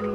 Hallo 0.00 0.06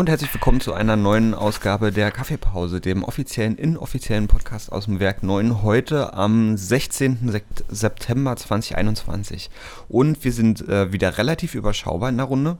und 0.00 0.08
herzlich 0.08 0.34
willkommen 0.34 0.60
zu 0.60 0.72
einer 0.72 0.96
neuen 0.96 1.34
Ausgabe 1.34 1.92
der 1.92 2.10
Kaffeepause, 2.10 2.80
dem 2.80 3.04
offiziellen, 3.04 3.56
inoffiziellen 3.56 4.26
Podcast 4.26 4.72
aus 4.72 4.86
dem 4.86 4.98
Werk 4.98 5.22
9, 5.22 5.62
heute 5.62 6.14
am 6.14 6.56
16. 6.56 7.40
September 7.68 8.34
2021. 8.34 9.50
Und 9.88 10.24
wir 10.24 10.32
sind 10.32 10.68
äh, 10.68 10.92
wieder 10.92 11.16
relativ 11.18 11.54
überschaubar 11.54 12.08
in 12.08 12.16
der 12.16 12.26
Runde. 12.26 12.58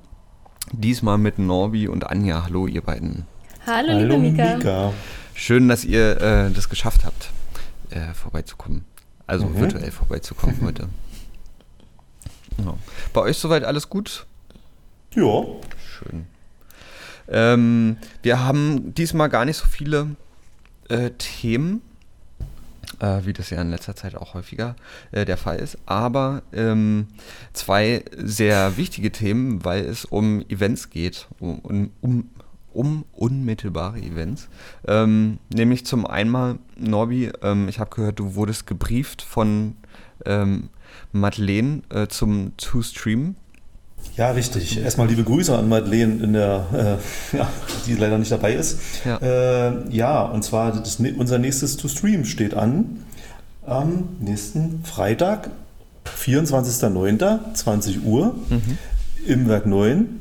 Diesmal 0.70 1.18
mit 1.18 1.40
Norbi 1.40 1.88
und 1.88 2.06
Anja. 2.06 2.44
Hallo, 2.44 2.68
ihr 2.68 2.82
beiden. 2.82 3.26
Hallo, 3.66 3.88
Hallo 3.88 4.00
liebe 4.00 4.18
Mika. 4.18 4.56
Mika. 4.56 4.92
Schön, 5.34 5.68
dass 5.68 5.84
ihr 5.84 6.20
äh, 6.20 6.50
das 6.50 6.68
geschafft 6.68 7.04
habt, 7.04 7.30
äh, 7.90 8.14
vorbeizukommen. 8.14 8.84
Also 9.26 9.46
mhm. 9.46 9.60
virtuell 9.60 9.90
vorbeizukommen 9.90 10.56
heute. 10.62 10.88
Ja. 12.64 12.74
Bei 13.12 13.20
euch 13.22 13.36
soweit 13.36 13.64
alles 13.64 13.88
gut? 13.88 14.26
Ja. 15.14 15.44
Schön. 15.98 16.26
Ähm, 17.28 17.96
wir 18.22 18.40
haben 18.40 18.94
diesmal 18.94 19.28
gar 19.28 19.44
nicht 19.44 19.56
so 19.56 19.66
viele 19.66 20.14
äh, 20.88 21.10
Themen, 21.18 21.82
äh, 23.00 23.20
wie 23.24 23.32
das 23.32 23.50
ja 23.50 23.60
in 23.60 23.70
letzter 23.70 23.96
Zeit 23.96 24.14
auch 24.14 24.34
häufiger 24.34 24.76
äh, 25.10 25.24
der 25.24 25.36
Fall 25.36 25.58
ist, 25.58 25.78
aber 25.86 26.42
ähm, 26.52 27.08
zwei 27.54 28.04
sehr 28.16 28.76
wichtige 28.76 29.10
Themen, 29.10 29.64
weil 29.64 29.84
es 29.84 30.04
um 30.04 30.42
Events 30.48 30.90
geht, 30.90 31.26
um, 31.40 31.58
um, 31.60 31.90
um 32.02 32.30
unmittelbare 32.74 33.98
Events. 33.98 34.48
Ähm, 34.86 35.38
nämlich 35.54 35.86
zum 35.86 36.06
einen, 36.06 36.58
Norbi, 36.76 37.30
ähm, 37.42 37.68
ich 37.68 37.78
habe 37.78 37.90
gehört, 37.94 38.18
du 38.18 38.34
wurdest 38.34 38.66
gebrieft 38.66 39.22
von 39.22 39.76
ähm, 40.26 40.68
Madeleine 41.12 41.82
äh, 41.90 42.06
zum 42.08 42.56
To-Stream 42.56 43.36
ja, 44.16 44.30
richtig. 44.30 44.80
Erstmal 44.80 45.08
liebe 45.08 45.24
Grüße 45.24 45.56
an 45.56 45.68
Madeleine, 45.68 46.22
in 46.22 46.32
der, 46.34 47.00
äh, 47.32 47.36
ja, 47.36 47.48
die 47.86 47.94
leider 47.94 48.18
nicht 48.18 48.30
dabei 48.30 48.54
ist. 48.54 48.78
Ja, 49.04 49.16
äh, 49.16 49.88
ja 49.90 50.22
und 50.22 50.44
zwar 50.44 50.72
das, 50.72 51.00
unser 51.16 51.38
nächstes 51.38 51.76
To 51.76 51.88
Stream 51.88 52.24
steht 52.24 52.54
an 52.54 53.04
am 53.66 54.10
nächsten 54.20 54.84
Freitag, 54.84 55.50
24.09., 56.04 57.54
20 57.54 58.04
Uhr 58.04 58.34
mhm. 58.50 58.78
im 59.26 59.48
Werk 59.48 59.66
9. 59.66 60.20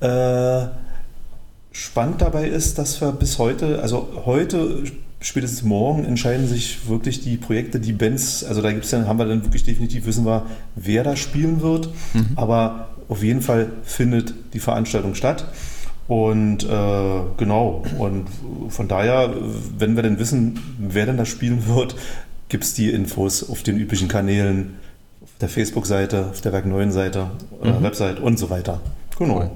Äh, 0.00 0.66
spannend 1.72 2.20
dabei 2.20 2.48
ist, 2.48 2.78
dass 2.78 3.00
wir 3.00 3.12
bis 3.12 3.38
heute, 3.38 3.80
also 3.80 4.08
heute 4.24 4.82
spätestens 5.20 5.62
morgen 5.62 6.04
entscheiden 6.04 6.48
sich 6.48 6.88
wirklich 6.88 7.20
die 7.20 7.36
Projekte, 7.36 7.78
die 7.78 7.92
Bands, 7.92 8.42
also 8.42 8.62
da 8.62 8.72
gibt's 8.72 8.90
dann, 8.90 9.06
haben 9.06 9.18
wir 9.18 9.26
dann 9.26 9.44
wirklich 9.44 9.64
definitiv, 9.64 10.06
wissen 10.06 10.24
wir, 10.24 10.46
wer 10.76 11.04
da 11.04 11.16
spielen 11.16 11.60
wird. 11.60 11.90
Mhm. 12.14 12.30
Aber 12.36 12.88
auf 13.08 13.22
jeden 13.22 13.42
Fall 13.42 13.70
findet 13.82 14.34
die 14.54 14.60
Veranstaltung 14.60 15.14
statt. 15.14 15.44
Und 16.08 16.64
äh, 16.64 17.20
genau, 17.36 17.84
und 17.98 18.26
von 18.68 18.88
daher, 18.88 19.32
wenn 19.78 19.94
wir 19.94 20.02
denn 20.02 20.18
wissen, 20.18 20.58
wer 20.78 21.06
denn 21.06 21.16
da 21.16 21.24
spielen 21.24 21.68
wird, 21.68 21.94
gibt 22.48 22.64
es 22.64 22.74
die 22.74 22.90
Infos 22.90 23.48
auf 23.48 23.62
den 23.62 23.76
üblichen 23.76 24.08
Kanälen, 24.08 24.74
auf 25.22 25.30
der 25.40 25.48
Facebook-Seite, 25.48 26.26
auf 26.30 26.40
der 26.40 26.52
Werk 26.52 26.66
9 26.66 26.90
Seite, 26.90 27.30
äh, 27.62 27.70
mhm. 27.70 27.82
Website 27.82 28.18
und 28.18 28.38
so 28.38 28.50
weiter. 28.50 28.80
Genau. 29.20 29.50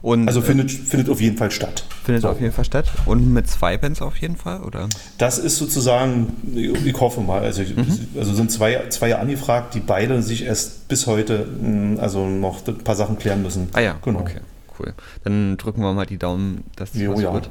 Und, 0.00 0.28
also 0.28 0.40
findet, 0.40 0.70
äh, 0.70 0.74
findet 0.74 1.10
auf 1.10 1.20
jeden 1.20 1.36
Fall 1.36 1.50
statt. 1.50 1.84
Findet 2.04 2.22
so. 2.22 2.28
auf 2.28 2.40
jeden 2.40 2.52
Fall 2.52 2.64
statt. 2.64 2.86
Und 3.04 3.32
mit 3.32 3.48
zwei 3.48 3.76
Bands 3.76 4.00
auf 4.00 4.16
jeden 4.16 4.36
Fall, 4.36 4.62
oder? 4.62 4.88
Das 5.18 5.38
ist 5.38 5.56
sozusagen, 5.56 6.32
ich 6.54 7.00
hoffe 7.00 7.20
mal, 7.20 7.42
also, 7.42 7.62
mhm. 7.62 8.08
also 8.16 8.32
sind 8.32 8.52
zwei, 8.52 8.88
zwei 8.90 9.16
angefragt, 9.16 9.74
die 9.74 9.80
beide 9.80 10.22
sich 10.22 10.44
erst 10.44 10.86
bis 10.86 11.08
heute 11.08 11.48
hm, 11.60 11.98
also 12.00 12.26
noch 12.26 12.64
ein 12.66 12.78
paar 12.78 12.94
Sachen 12.94 13.18
klären 13.18 13.42
müssen. 13.42 13.68
Ah 13.72 13.80
ja, 13.80 13.96
genau. 14.02 14.20
okay, 14.20 14.38
cool. 14.78 14.94
Dann 15.24 15.56
drücken 15.56 15.82
wir 15.82 15.92
mal 15.94 16.06
die 16.06 16.18
Daumen, 16.18 16.62
dass 16.76 16.92
das 16.92 17.02
jo, 17.02 17.14
was 17.14 17.20
ja. 17.20 17.32
wird. 17.32 17.50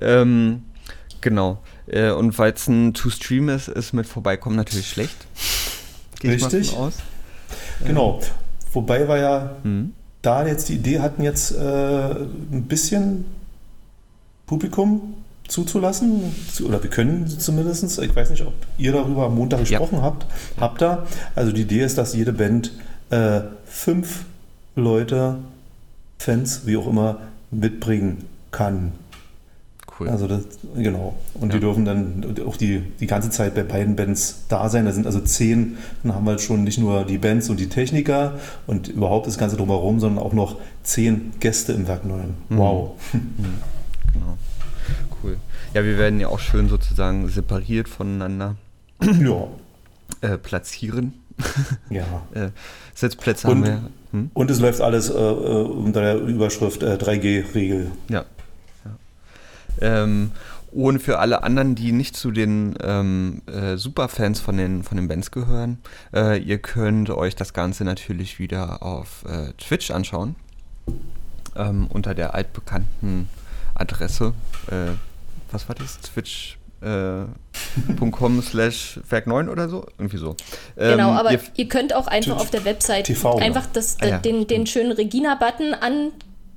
Ähm, 0.00 0.64
genau. 1.20 1.62
Äh, 1.86 2.10
und 2.10 2.36
weil 2.36 2.52
es 2.52 2.66
ein 2.66 2.94
To-Stream 2.94 3.48
ist, 3.48 3.68
ist 3.68 3.92
mit 3.92 4.08
Vorbeikommen 4.08 4.56
natürlich 4.56 4.88
schlecht. 4.88 5.16
Gehe 6.18 6.32
Richtig. 6.32 6.72
Ich 6.72 6.72
mal 6.72 6.88
aus. 6.88 6.94
Genau. 7.84 8.20
Wobei 8.72 9.08
wir 9.08 9.18
ja 9.18 9.56
mhm 9.62 9.92
da 10.26 10.46
jetzt 10.46 10.68
die 10.68 10.74
Idee 10.74 11.00
hatten, 11.00 11.22
jetzt 11.22 11.52
äh, 11.52 11.60
ein 11.60 12.64
bisschen 12.68 13.26
Publikum 14.46 15.14
zuzulassen, 15.48 16.34
oder 16.64 16.82
wir 16.82 16.90
können 16.90 17.28
zumindest. 17.28 17.98
Ich 18.00 18.16
weiß 18.16 18.30
nicht, 18.30 18.44
ob 18.44 18.54
ihr 18.78 18.92
darüber 18.92 19.26
am 19.26 19.36
Montag 19.36 19.60
gesprochen 19.60 19.98
ja. 19.98 20.02
habt. 20.02 20.26
Habt 20.58 20.82
ihr? 20.82 21.06
Also 21.34 21.52
die 21.52 21.62
Idee 21.62 21.84
ist, 21.84 21.98
dass 21.98 22.14
jede 22.14 22.32
Band 22.32 22.72
äh, 23.10 23.42
fünf 23.64 24.24
Leute, 24.74 25.36
Fans, 26.18 26.62
wie 26.66 26.76
auch 26.76 26.88
immer, 26.88 27.18
mitbringen 27.50 28.24
kann. 28.50 28.92
Cool. 29.98 30.10
Also 30.10 30.26
das, 30.26 30.42
genau. 30.74 31.14
Und 31.34 31.48
ja. 31.48 31.54
die 31.54 31.60
dürfen 31.60 31.86
dann 31.86 32.36
auch 32.46 32.56
die, 32.56 32.80
die 33.00 33.06
ganze 33.06 33.30
Zeit 33.30 33.54
bei 33.54 33.62
beiden 33.62 33.96
Bands 33.96 34.44
da 34.48 34.68
sein. 34.68 34.84
Da 34.84 34.92
sind 34.92 35.06
also 35.06 35.20
zehn, 35.20 35.78
dann 36.02 36.14
haben 36.14 36.24
wir 36.24 36.32
halt 36.32 36.42
schon 36.42 36.64
nicht 36.64 36.78
nur 36.78 37.04
die 37.04 37.16
Bands 37.16 37.48
und 37.48 37.58
die 37.58 37.68
Techniker 37.68 38.34
und 38.66 38.88
überhaupt 38.88 39.26
das 39.26 39.38
Ganze 39.38 39.56
drumherum, 39.56 39.98
sondern 39.98 40.22
auch 40.22 40.34
noch 40.34 40.56
zehn 40.82 41.32
Gäste 41.40 41.72
im 41.72 41.88
Werk 41.88 42.04
9. 42.04 42.34
Mhm. 42.48 42.58
Wow. 42.58 42.90
Mhm. 43.12 43.22
Genau. 44.12 44.38
Cool. 45.22 45.38
Ja, 45.72 45.82
wir 45.84 45.96
werden 45.96 46.20
ja 46.20 46.28
auch 46.28 46.40
schön 46.40 46.68
sozusagen 46.68 47.28
separiert 47.28 47.88
voneinander 47.88 48.56
ja. 49.02 49.48
Äh, 50.20 50.38
platzieren. 50.38 51.14
Ja. 51.90 52.04
äh, 52.32 52.48
Sitzplätze 52.94 53.46
und, 53.48 53.58
haben 53.58 53.64
wir. 53.64 53.90
Hm? 54.12 54.30
Und 54.32 54.50
es 54.50 54.58
läuft 54.58 54.80
alles 54.80 55.10
äh, 55.10 55.14
äh 55.14 55.62
unter 55.64 56.00
der 56.00 56.16
Überschrift 56.16 56.82
3G-Regel. 56.82 57.90
Äh, 58.08 58.12
ja, 58.12 58.24
ähm, 59.80 60.32
und 60.72 61.00
für 61.00 61.18
alle 61.20 61.42
anderen, 61.42 61.74
die 61.74 61.92
nicht 61.92 62.16
zu 62.16 62.30
den 62.30 62.74
ähm, 62.82 63.40
äh, 63.46 63.76
Superfans 63.76 64.40
von 64.40 64.58
den, 64.58 64.82
von 64.82 64.96
den 64.96 65.08
Bands 65.08 65.30
gehören, 65.30 65.78
äh, 66.14 66.38
ihr 66.38 66.58
könnt 66.58 67.08
euch 67.08 67.34
das 67.34 67.54
Ganze 67.54 67.84
natürlich 67.84 68.38
wieder 68.38 68.82
auf 68.82 69.24
äh, 69.26 69.52
Twitch 69.54 69.90
anschauen. 69.90 70.34
Ähm, 71.56 71.86
unter 71.88 72.14
der 72.14 72.34
altbekannten 72.34 73.30
Adresse. 73.74 74.34
Äh, 74.70 74.92
was 75.50 75.68
war 75.68 75.76
das? 75.76 75.98
Twitch. 76.00 76.58
Äh, 76.82 77.24
.com 78.10 78.42
slash 78.42 79.00
Werk 79.08 79.26
9 79.26 79.48
oder 79.48 79.70
so, 79.70 79.86
irgendwie 79.98 80.18
so. 80.18 80.36
Ähm, 80.76 80.92
genau, 80.92 81.12
aber 81.12 81.32
ihr, 81.32 81.40
ihr, 81.54 81.68
könnt 81.68 81.94
auch 81.94 82.06
einfach 82.06 82.36
auf 82.36 82.50
der 82.50 82.66
Website 82.66 83.06
TV, 83.06 83.38
einfach 83.38 83.66
das, 83.72 83.96
ah, 84.02 84.06
ja. 84.06 84.18
den, 84.18 84.46
den 84.46 84.66
schönen 84.66 84.92
Regina-Button 84.92 85.72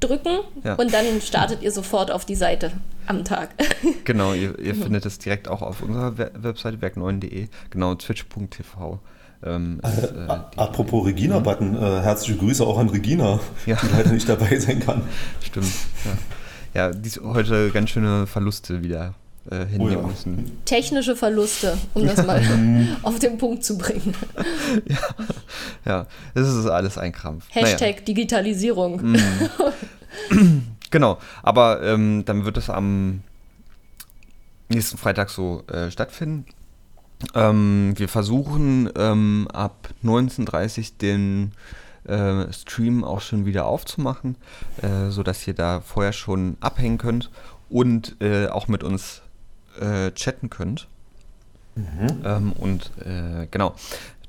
anklicken 0.01 0.39
ja. 0.63 0.75
und 0.75 0.93
dann 0.93 1.21
startet 1.21 1.61
ihr 1.61 1.71
sofort 1.71 2.11
auf 2.11 2.25
die 2.25 2.35
Seite 2.35 2.71
am 3.07 3.23
Tag. 3.23 3.49
Genau, 4.05 4.33
ihr, 4.33 4.57
ihr 4.57 4.73
mhm. 4.73 4.83
findet 4.83 5.05
es 5.05 5.19
direkt 5.19 5.47
auch 5.47 5.61
auf 5.61 5.83
unserer 5.83 6.17
Webseite 6.17 6.77
werk9.de, 6.77 7.47
genau, 7.69 7.93
twitch.tv. 7.93 8.99
Ähm, 9.43 9.79
äh, 9.83 9.87
ist, 9.87 10.11
äh, 10.11 10.27
apropos 10.27 11.05
Regina-Button, 11.05 11.75
äh, 11.75 12.01
herzliche 12.01 12.39
Grüße 12.39 12.65
auch 12.65 12.79
an 12.79 12.89
Regina, 12.89 13.39
ja. 13.67 13.77
die 13.81 13.95
leider 13.95 14.11
nicht 14.11 14.27
dabei 14.27 14.57
sein 14.57 14.79
kann. 14.79 15.03
Stimmt, 15.41 15.71
ja. 16.05 16.87
Ja, 16.87 16.91
die 16.91 17.09
heute 17.19 17.69
ganz 17.69 17.91
schöne 17.91 18.25
Verluste 18.25 18.81
wieder 18.81 19.13
äh, 19.51 19.65
hinnehmen 19.65 19.97
oh 19.97 20.01
ja. 20.01 20.07
müssen. 20.07 20.59
Technische 20.65 21.15
Verluste, 21.15 21.77
um 21.93 22.05
das 22.05 22.25
mal 22.25 22.41
auf 23.03 23.19
den 23.19 23.37
Punkt 23.37 23.63
zu 23.63 23.77
bringen. 23.77 24.13
ja, 24.85 24.97
ja, 25.85 26.07
das 26.33 26.47
ist 26.47 26.67
alles 26.67 26.97
ein 26.97 27.11
Krampf. 27.11 27.45
Hashtag 27.49 27.95
naja. 27.95 28.05
Digitalisierung. 28.05 29.13
Mm. 29.13 30.61
Genau, 30.91 31.19
aber 31.43 31.83
ähm, 31.83 32.23
dann 32.25 32.45
wird 32.45 32.57
es 32.57 32.69
am 32.69 33.21
nächsten 34.69 34.97
Freitag 34.97 35.29
so 35.29 35.63
äh, 35.67 35.91
stattfinden. 35.91 36.45
Ähm, 37.35 37.93
wir 37.95 38.07
versuchen 38.07 38.89
ähm, 38.95 39.47
ab 39.51 39.89
19.30 40.03 40.93
den 41.01 41.51
äh, 42.05 42.51
Stream 42.53 43.03
auch 43.03 43.21
schon 43.21 43.45
wieder 43.45 43.65
aufzumachen, 43.65 44.35
äh, 44.81 45.09
sodass 45.09 45.45
ihr 45.47 45.53
da 45.53 45.81
vorher 45.81 46.13
schon 46.13 46.57
abhängen 46.61 46.97
könnt 46.97 47.29
und 47.69 48.15
äh, 48.21 48.47
auch 48.47 48.67
mit 48.67 48.83
uns 48.83 49.21
äh, 49.79 50.11
chatten 50.11 50.49
könnt. 50.49 50.87
Mhm. 51.75 52.21
Ähm, 52.23 52.51
und 52.53 52.91
äh, 53.05 53.47
genau, 53.51 53.75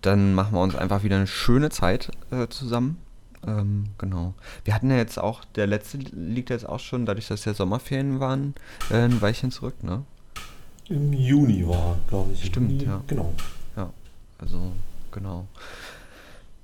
dann 0.02 0.35
machen 0.35 0.55
wir 0.55 0.62
uns 0.62 0.75
einfach 0.75 1.02
wieder 1.02 1.17
eine 1.17 1.26
schöne 1.26 1.70
Zeit 1.70 2.11
äh, 2.31 2.49
zusammen. 2.49 2.99
Ähm, 3.47 3.87
genau. 3.99 4.35
Wir 4.64 4.75
hatten 4.75 4.91
ja 4.91 4.97
jetzt 4.97 5.19
auch, 5.19 5.44
der 5.56 5.67
letzte 5.67 5.99
liegt 5.99 6.50
jetzt 6.50 6.69
auch 6.69 6.81
schon, 6.81 7.06
dadurch, 7.06 7.29
dass 7.29 7.44
ja 7.44 7.55
Sommerferien 7.55 8.20
waren, 8.20 8.55
äh, 8.91 8.97
ein 8.97 9.20
Weilchen 9.20 9.50
zurück, 9.50 9.82
ne? 9.82 10.05
Im 10.88 11.12
Juni 11.12 11.67
war, 11.67 11.97
glaube 12.08 12.32
ich. 12.32 12.44
Stimmt, 12.44 12.82
ja. 12.82 13.02
Genau. 13.06 13.32
Ja, 13.76 13.91
also, 14.38 14.73
genau. 15.12 15.47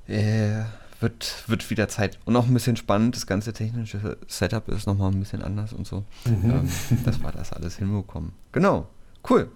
Äh, 0.08 0.64
wird, 1.00 1.44
wird 1.46 1.68
wieder 1.70 1.88
Zeit. 1.88 2.18
Und 2.24 2.36
auch 2.36 2.46
ein 2.46 2.54
bisschen 2.54 2.76
spannend, 2.76 3.16
das 3.16 3.26
ganze 3.26 3.52
technische 3.52 4.18
Setup 4.28 4.68
ist 4.68 4.86
nochmal 4.86 5.12
ein 5.12 5.18
bisschen 5.20 5.42
anders 5.42 5.72
und 5.72 5.86
so. 5.86 6.04
Mhm. 6.24 6.50
Ähm, 6.50 6.68
dass 7.04 7.20
wir 7.20 7.32
das 7.32 7.52
alles 7.52 7.76
hinbekommen. 7.76 8.32
Genau, 8.52 8.88
cool. 9.28 9.50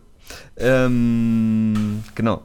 Ähm, 0.56 2.04
genau. 2.14 2.42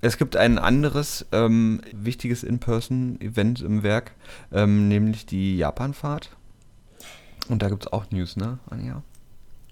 Es 0.00 0.16
gibt 0.16 0.36
ein 0.36 0.58
anderes 0.58 1.26
ähm, 1.32 1.80
wichtiges 1.92 2.44
In-Person-Event 2.44 3.62
im 3.62 3.82
Werk, 3.82 4.12
ähm, 4.52 4.88
nämlich 4.88 5.26
die 5.26 5.56
Japanfahrt. 5.56 6.30
Und 7.48 7.62
da 7.62 7.68
gibt 7.68 7.84
es 7.84 7.92
auch 7.92 8.10
News, 8.10 8.36
ne, 8.36 8.58
Anja? 8.70 9.02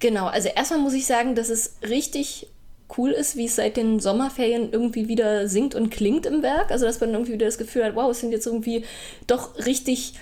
Genau, 0.00 0.26
also 0.26 0.48
erstmal 0.48 0.80
muss 0.80 0.94
ich 0.94 1.06
sagen, 1.06 1.34
dass 1.34 1.48
es 1.48 1.76
richtig 1.82 2.48
cool 2.96 3.10
ist, 3.10 3.36
wie 3.36 3.46
es 3.46 3.56
seit 3.56 3.76
den 3.76 4.00
Sommerferien 4.00 4.70
irgendwie 4.72 5.08
wieder 5.08 5.48
singt 5.48 5.74
und 5.74 5.90
klingt 5.90 6.26
im 6.26 6.42
Werk. 6.42 6.70
Also 6.70 6.86
dass 6.86 7.00
man 7.00 7.10
irgendwie 7.12 7.32
wieder 7.32 7.46
das 7.46 7.58
Gefühl 7.58 7.84
hat, 7.84 7.96
wow, 7.96 8.10
es 8.10 8.20
sind 8.20 8.32
jetzt 8.32 8.46
irgendwie 8.46 8.84
doch 9.26 9.66
richtig 9.66 10.14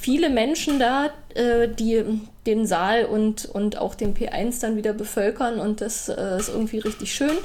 viele 0.00 0.30
Menschen 0.30 0.78
da, 0.78 1.10
äh, 1.34 1.68
die 1.68 2.04
den 2.46 2.66
Saal 2.66 3.04
und, 3.04 3.44
und 3.44 3.76
auch 3.76 3.94
den 3.94 4.14
P1 4.14 4.62
dann 4.62 4.76
wieder 4.76 4.94
bevölkern 4.94 5.60
und 5.60 5.82
das 5.82 6.08
äh, 6.08 6.38
ist 6.38 6.48
irgendwie 6.48 6.78
richtig 6.78 7.12
schön. 7.12 7.36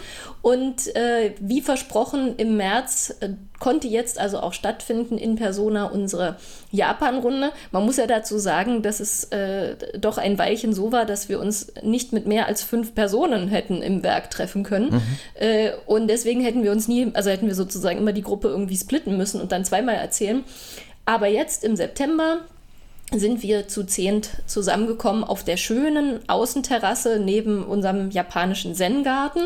Und 0.41 0.95
äh, 0.95 1.33
wie 1.41 1.61
versprochen, 1.61 2.35
im 2.37 2.55
März 2.55 3.13
äh, 3.19 3.29
konnte 3.59 3.89
jetzt 3.89 4.17
also 4.17 4.39
auch 4.39 4.53
stattfinden 4.53 5.17
in 5.17 5.35
Persona 5.35 5.85
unsere 5.85 6.37
Japan-Runde. 6.71 7.51
Man 7.71 7.85
muss 7.85 7.97
ja 7.97 8.07
dazu 8.07 8.37
sagen, 8.37 8.81
dass 8.81 9.01
es 9.01 9.25
äh, 9.25 9.75
doch 9.97 10.17
ein 10.17 10.37
Weilchen 10.37 10.73
so 10.73 10.93
war, 10.93 11.05
dass 11.05 11.27
wir 11.27 11.39
uns 11.41 11.73
nicht 11.81 12.13
mit 12.13 12.25
mehr 12.25 12.47
als 12.47 12.63
fünf 12.63 12.95
Personen 12.95 13.49
hätten 13.49 13.81
im 13.81 14.03
Werk 14.03 14.31
treffen 14.31 14.63
können. 14.63 14.91
Mhm. 14.91 15.01
Äh, 15.35 15.71
und 15.85 16.07
deswegen 16.07 16.41
hätten 16.41 16.63
wir 16.63 16.71
uns 16.71 16.87
nie, 16.87 17.11
also 17.13 17.29
hätten 17.29 17.47
wir 17.47 17.55
sozusagen 17.55 17.99
immer 17.99 18.13
die 18.13 18.21
Gruppe 18.21 18.47
irgendwie 18.47 18.77
splitten 18.77 19.17
müssen 19.17 19.41
und 19.41 19.51
dann 19.51 19.65
zweimal 19.65 19.95
erzählen. 19.95 20.45
Aber 21.05 21.27
jetzt 21.27 21.63
im 21.63 21.75
September 21.75 22.39
sind 23.11 23.43
wir 23.43 23.67
zu 23.67 23.83
zehnt 23.83 24.29
zusammengekommen 24.47 25.23
auf 25.23 25.43
der 25.43 25.57
schönen 25.57 26.27
Außenterrasse 26.27 27.19
neben 27.19 27.63
unserem 27.63 28.09
japanischen 28.11 28.75
Zen-Garten 28.75 29.41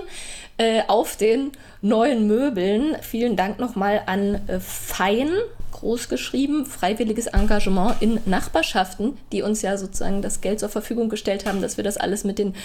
äh, 0.57 0.81
auf 0.87 1.17
den 1.17 1.51
neuen 1.81 2.27
Möbeln. 2.27 2.95
Vielen 3.01 3.35
Dank 3.35 3.59
nochmal 3.59 4.03
an 4.05 4.47
äh, 4.47 4.59
Fein, 4.59 5.29
groß 5.71 6.09
geschrieben, 6.09 6.65
freiwilliges 6.65 7.27
Engagement 7.27 8.01
in 8.01 8.19
Nachbarschaften, 8.25 9.17
die 9.31 9.43
uns 9.43 9.61
ja 9.61 9.77
sozusagen 9.77 10.21
das 10.21 10.41
Geld 10.41 10.59
zur 10.59 10.69
Verfügung 10.69 11.09
gestellt 11.09 11.45
haben, 11.45 11.61
dass 11.61 11.77
wir 11.77 11.83
das 11.83 11.97
alles 11.97 12.23
mit 12.23 12.39
den 12.39 12.55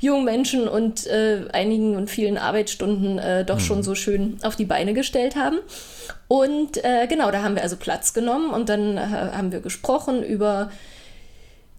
jungen 0.00 0.24
Menschen 0.24 0.68
und 0.68 1.06
äh, 1.06 1.44
einigen 1.52 1.96
und 1.96 2.08
vielen 2.08 2.38
Arbeitsstunden 2.38 3.18
äh, 3.18 3.44
doch 3.44 3.56
mhm. 3.56 3.60
schon 3.60 3.82
so 3.82 3.94
schön 3.94 4.38
auf 4.42 4.56
die 4.56 4.64
Beine 4.64 4.94
gestellt 4.94 5.36
haben. 5.36 5.58
Und 6.32 6.82
äh, 6.82 7.06
genau, 7.08 7.30
da 7.30 7.42
haben 7.42 7.56
wir 7.56 7.62
also 7.62 7.76
Platz 7.76 8.14
genommen 8.14 8.54
und 8.54 8.70
dann 8.70 8.96
äh, 8.96 9.00
haben 9.02 9.52
wir 9.52 9.60
gesprochen 9.60 10.22
über 10.22 10.70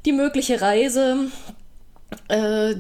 die 0.05 0.11
mögliche 0.11 0.61
Reise 0.61 1.31
äh, 2.27 2.75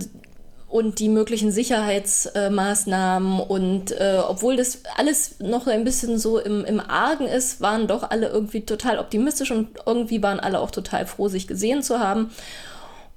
und 0.67 0.99
die 0.99 1.09
möglichen 1.09 1.51
Sicherheitsmaßnahmen. 1.51 3.39
und 3.39 3.91
äh, 3.91 4.21
obwohl 4.23 4.55
das 4.55 4.83
alles 4.97 5.39
noch 5.39 5.65
ein 5.65 5.83
bisschen 5.83 6.19
so 6.19 6.37
im, 6.37 6.63
im 6.63 6.79
Argen 6.79 7.25
ist, 7.25 7.59
waren 7.59 7.87
doch 7.87 8.07
alle 8.11 8.27
irgendwie 8.27 8.61
total 8.61 8.99
optimistisch 8.99 9.49
und 9.49 9.69
irgendwie 9.87 10.21
waren 10.21 10.39
alle 10.39 10.59
auch 10.59 10.69
total 10.69 11.07
froh, 11.07 11.27
sich 11.27 11.47
gesehen 11.47 11.81
zu 11.81 11.99
haben. 11.99 12.29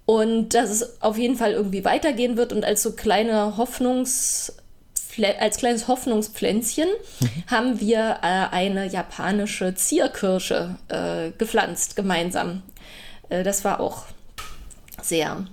Und 0.06 0.54
dass 0.54 0.70
es 0.70 1.02
auf 1.02 1.18
jeden 1.18 1.36
Fall 1.36 1.52
irgendwie 1.52 1.84
weitergehen 1.84 2.38
wird 2.38 2.54
und 2.54 2.64
als 2.64 2.82
so 2.82 2.92
kleine 2.92 3.58
Hoffnungs- 3.58 4.54
als 5.38 5.56
kleines 5.58 5.88
Hoffnungspflänzchen 5.88 6.88
mhm. 7.20 7.44
haben 7.46 7.80
wir 7.80 8.18
äh, 8.22 8.54
eine 8.54 8.86
japanische 8.86 9.74
Zierkirsche 9.74 10.76
äh, 10.88 11.30
gepflanzt 11.36 11.96
gemeinsam. 11.96 12.62
Äh, 13.28 13.42
das 13.42 13.64
war 13.64 13.80
auch 13.80 14.04
sehr 15.02 15.46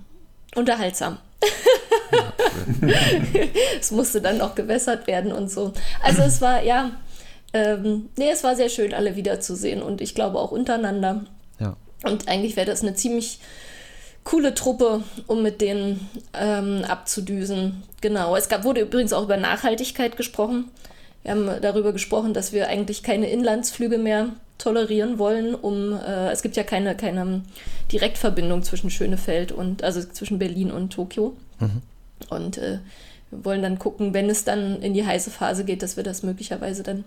unterhaltsam. 0.55 1.17
es 3.79 3.91
musste 3.91 4.21
dann 4.21 4.41
auch 4.41 4.55
gewässert 4.55 5.07
werden 5.07 5.31
und 5.31 5.49
so. 5.49 5.73
Also 6.01 6.21
es 6.21 6.41
war, 6.41 6.63
ja, 6.63 6.91
ähm, 7.53 8.09
nee, 8.17 8.31
es 8.31 8.43
war 8.43 8.55
sehr 8.55 8.69
schön, 8.69 8.93
alle 8.93 9.15
wiederzusehen 9.15 9.81
und 9.81 10.01
ich 10.01 10.15
glaube 10.15 10.39
auch 10.39 10.51
untereinander. 10.51 11.25
Ja. 11.59 11.75
Und 12.03 12.27
eigentlich 12.27 12.55
wäre 12.55 12.67
das 12.67 12.81
eine 12.81 12.95
ziemlich 12.95 13.39
coole 14.23 14.53
Truppe, 14.53 15.03
um 15.27 15.43
mit 15.43 15.61
denen 15.61 16.09
ähm, 16.33 16.83
abzudüsen. 16.87 17.83
Genau. 18.01 18.35
Es 18.35 18.49
gab, 18.49 18.63
wurde 18.63 18.81
übrigens 18.81 19.13
auch 19.13 19.23
über 19.23 19.37
Nachhaltigkeit 19.37 20.17
gesprochen. 20.17 20.69
Wir 21.23 21.31
haben 21.31 21.49
darüber 21.61 21.93
gesprochen, 21.93 22.33
dass 22.33 22.51
wir 22.51 22.67
eigentlich 22.67 23.03
keine 23.03 23.29
Inlandsflüge 23.29 23.97
mehr 23.97 24.29
tolerieren 24.57 25.19
wollen, 25.19 25.55
um 25.55 25.93
äh, 25.93 26.31
es 26.31 26.41
gibt 26.41 26.55
ja 26.55 26.63
keine, 26.63 26.95
keine 26.95 27.41
Direktverbindung 27.91 28.63
zwischen 28.63 28.89
Schönefeld 28.89 29.51
und 29.51 29.83
also 29.83 30.01
zwischen 30.01 30.39
Berlin 30.39 30.71
und 30.71 30.91
Tokio. 30.91 31.35
Mhm. 31.59 31.81
Und 32.29 32.57
äh, 32.57 32.79
wir 33.29 33.45
wollen 33.45 33.61
dann 33.61 33.79
gucken, 33.79 34.13
wenn 34.13 34.29
es 34.29 34.43
dann 34.43 34.81
in 34.81 34.93
die 34.93 35.05
heiße 35.05 35.31
Phase 35.31 35.65
geht, 35.65 35.81
dass 35.81 35.97
wir 35.97 36.03
das 36.03 36.23
möglicherweise 36.23 36.83
dann 36.83 37.03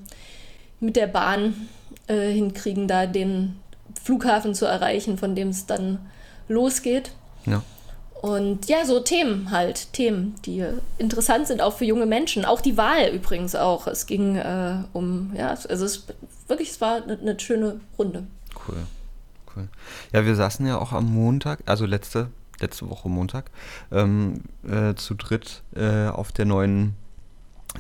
mit 0.80 0.96
der 0.96 1.06
Bahn 1.06 1.68
äh, 2.08 2.30
hinkriegen, 2.30 2.88
da 2.88 3.06
den 3.06 3.56
Flughafen 4.02 4.54
zu 4.54 4.66
erreichen, 4.66 5.16
von 5.16 5.34
dem 5.34 5.48
es 5.48 5.66
dann 5.66 5.98
losgeht. 6.48 7.12
Ja. 7.44 7.62
Und 8.22 8.66
ja, 8.66 8.84
so 8.84 9.00
Themen 9.00 9.50
halt, 9.50 9.93
Themen, 9.93 10.34
die 10.44 10.64
interessant 10.98 11.46
sind, 11.46 11.60
auch 11.60 11.76
für 11.76 11.84
junge 11.84 12.06
Menschen. 12.06 12.44
Auch 12.44 12.60
die 12.60 12.76
Wahl 12.76 13.10
übrigens 13.14 13.54
auch. 13.54 13.87
Es 13.87 14.06
ging 14.06 14.37
äh, 14.37 14.78
um, 14.93 15.32
ja, 15.37 15.50
also 15.50 15.84
es 15.84 16.06
wirklich, 16.48 16.70
es 16.70 16.81
war 16.81 17.02
eine, 17.02 17.19
eine, 17.19 17.38
schöne 17.38 17.81
Runde. 17.98 18.26
Cool, 18.66 18.78
cool. 19.54 19.69
Ja, 20.12 20.25
wir 20.25 20.34
saßen 20.34 20.66
ja 20.66 20.78
auch 20.78 20.93
am 20.93 21.12
Montag, 21.12 21.60
also 21.66 21.84
letzte, 21.84 22.28
letzte 22.58 22.88
Woche 22.88 23.08
Montag, 23.08 23.50
ähm, 23.92 24.40
äh, 24.66 24.94
zu 24.94 25.14
dritt 25.14 25.62
äh, 25.75 26.08
auf 26.08 26.32
der 26.32 26.46
neuen 26.46 26.96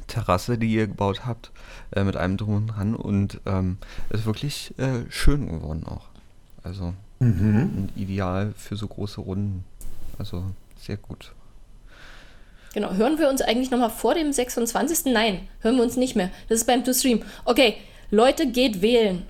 Terrasse, 0.06 0.58
die 0.58 0.70
ihr 0.70 0.86
gebaut 0.86 1.24
habt, 1.24 1.50
äh, 1.92 2.04
mit 2.04 2.16
einem 2.16 2.36
drum 2.36 2.56
und 2.56 2.66
dran 2.68 2.94
und 2.94 3.40
ähm, 3.46 3.78
ist 4.10 4.26
wirklich 4.26 4.78
äh, 4.78 5.10
schön 5.10 5.48
geworden 5.48 5.84
auch. 5.86 6.08
Also 6.62 6.94
Mhm. 7.18 7.88
Ideal 7.96 8.52
für 8.56 8.76
so 8.76 8.86
große 8.86 9.20
Runden. 9.20 9.64
Also 10.18 10.44
sehr 10.78 10.96
gut. 10.96 11.32
Genau, 12.74 12.92
hören 12.92 13.18
wir 13.18 13.30
uns 13.30 13.40
eigentlich 13.40 13.70
nochmal 13.70 13.90
vor 13.90 14.14
dem 14.14 14.32
26. 14.32 15.12
Nein, 15.12 15.48
hören 15.60 15.76
wir 15.76 15.82
uns 15.82 15.96
nicht 15.96 16.14
mehr. 16.14 16.30
Das 16.48 16.58
ist 16.60 16.66
beim 16.66 16.84
To 16.84 16.92
Stream. 16.92 17.22
Okay, 17.46 17.76
Leute, 18.10 18.50
geht 18.50 18.82
wählen. 18.82 19.22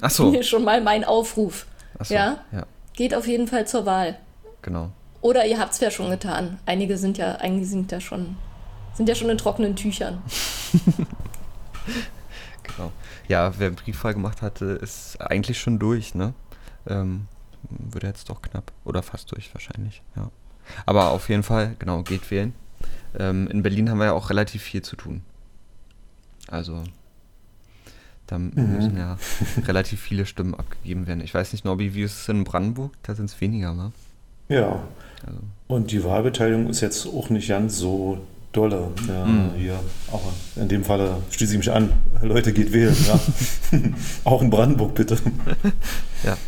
Ach 0.00 0.10
so. 0.10 0.30
Hier 0.32 0.42
schon 0.42 0.64
mal 0.64 0.82
mein 0.82 1.04
Aufruf. 1.04 1.66
Ach 1.98 2.04
so, 2.04 2.14
ja? 2.14 2.44
ja? 2.52 2.66
Geht 2.94 3.14
auf 3.14 3.26
jeden 3.26 3.48
Fall 3.48 3.66
zur 3.66 3.86
Wahl. 3.86 4.18
Genau. 4.60 4.90
Oder 5.22 5.46
ihr 5.46 5.58
habt 5.58 5.72
es 5.72 5.80
ja 5.80 5.90
schon 5.90 6.10
getan. 6.10 6.58
Einige 6.66 6.98
sind 6.98 7.16
ja, 7.16 7.36
einige 7.36 7.64
sind 7.64 7.90
ja 7.90 8.00
schon, 8.00 8.36
sind 8.94 9.08
ja 9.08 9.14
schon 9.14 9.30
in 9.30 9.38
trockenen 9.38 9.74
Tüchern. 9.74 10.20
genau. 12.62 12.92
Ja, 13.28 13.54
wer 13.58 13.68
einen 13.68 13.76
Briefwahl 13.76 14.14
gemacht 14.14 14.42
hatte, 14.42 14.66
ist 14.66 15.20
eigentlich 15.20 15.58
schon 15.58 15.78
durch, 15.78 16.14
ne? 16.14 16.34
Ähm, 16.86 17.26
würde 17.68 18.06
jetzt 18.06 18.28
doch 18.28 18.42
knapp 18.42 18.72
oder 18.84 19.02
fast 19.02 19.30
durch 19.32 19.52
wahrscheinlich, 19.54 20.02
ja. 20.16 20.30
Aber 20.86 21.10
auf 21.10 21.28
jeden 21.28 21.42
Fall, 21.42 21.74
genau, 21.78 22.02
geht 22.02 22.30
wählen. 22.30 22.54
Ähm, 23.18 23.48
in 23.48 23.62
Berlin 23.62 23.90
haben 23.90 23.98
wir 23.98 24.06
ja 24.06 24.12
auch 24.12 24.30
relativ 24.30 24.62
viel 24.62 24.82
zu 24.82 24.96
tun. 24.96 25.22
Also 26.48 26.82
da 28.26 28.38
mhm. 28.38 28.52
müssen 28.54 28.96
ja 28.96 29.18
relativ 29.66 30.00
viele 30.00 30.26
Stimmen 30.26 30.54
abgegeben 30.54 31.06
werden. 31.06 31.22
Ich 31.22 31.34
weiß 31.34 31.52
nicht, 31.52 31.64
Nobby, 31.64 31.94
wie 31.94 32.02
ist 32.02 32.22
es 32.22 32.28
in 32.28 32.44
Brandenburg? 32.44 32.92
Da 33.02 33.14
sind 33.14 33.26
es 33.26 33.40
weniger, 33.40 33.74
ne? 33.74 33.92
Ja. 34.48 34.82
Also. 35.26 35.38
Und 35.68 35.92
die 35.92 36.04
Wahlbeteiligung 36.04 36.68
ist 36.68 36.80
jetzt 36.80 37.06
auch 37.06 37.30
nicht 37.30 37.48
ganz 37.48 37.76
so 37.76 38.18
dolle. 38.52 38.88
Ja, 39.08 39.24
mhm. 39.24 39.50
Hier 39.56 39.80
auch 40.10 40.32
in 40.56 40.68
dem 40.68 40.84
Falle 40.84 41.16
schließe 41.30 41.52
ich 41.52 41.58
mich 41.58 41.70
an. 41.70 41.90
Leute, 42.22 42.52
geht 42.52 42.72
wählen. 42.72 42.96
Ja. 43.06 43.78
auch 44.24 44.42
in 44.42 44.50
Brandenburg 44.50 44.94
bitte. 44.94 45.16
ja. 46.22 46.36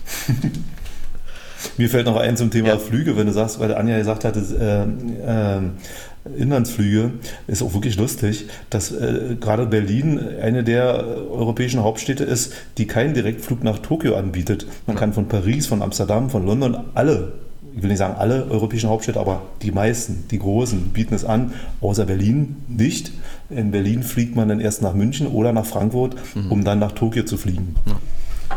Mir 1.78 1.88
fällt 1.88 2.06
noch 2.06 2.16
ein 2.16 2.37
zum 2.37 2.50
Thema 2.50 2.68
ja. 2.68 2.78
Flüge, 2.78 3.16
wenn 3.16 3.26
du 3.26 3.32
sagst, 3.32 3.58
weil 3.58 3.75
Anja 3.75 3.99
gesagt 3.99 4.25
hatte, 4.25 4.87
äh, 5.26 5.56
äh, 5.56 6.40
Inlandsflüge, 6.40 7.12
ist 7.46 7.62
auch 7.62 7.75
wirklich 7.75 7.96
lustig, 7.96 8.46
dass 8.70 8.92
äh, 8.92 9.37
gerade 9.40 9.66
Berlin 9.66 10.20
eine 10.40 10.62
der 10.62 11.04
europäischen 11.30 11.82
Hauptstädte 11.82 12.25
ist, 12.25 12.52
die 12.78 12.87
keinen 12.87 13.14
Direktflug 13.14 13.64
nach 13.64 13.78
Tokio 13.78 14.16
anbietet. 14.16 14.66
Man 14.87 14.96
kann 14.96 15.12
von 15.12 15.28
Paris, 15.28 15.66
von 15.66 15.82
Amsterdam, 15.82 16.30
von 16.30 16.46
London 16.46 16.76
alle 16.94 17.32
ich 17.76 17.83
will 17.83 17.88
nicht 17.88 17.99
sagen 17.99 18.14
alle 18.16 18.47
europäischen 18.47 18.88
Hauptstädte, 18.88 19.19
aber 19.19 19.43
die 19.62 19.73
meisten, 19.73 20.25
die 20.31 20.38
großen, 20.38 20.90
bieten 20.90 21.14
es 21.14 21.25
an, 21.25 21.52
außer 21.81 22.07
Berlin 22.07 22.57
nicht. 22.69 23.12
In 23.50 23.71
Berlin 23.71 24.02
fliegt 24.02 24.37
man 24.37 24.49
dann 24.49 24.61
erst 24.61 24.83
nach 24.83 24.95
München 24.95 25.26
oder 25.26 25.52
nach 25.52 25.66
Frankfurt, 25.66 26.14
mhm. 26.35 26.52
um 26.52 26.64
dann 26.64 26.78
nach 26.78 26.93
Tokio 26.93 27.25
zu 27.25 27.37
fliegen. 27.37 27.75
Ja. 27.87 27.99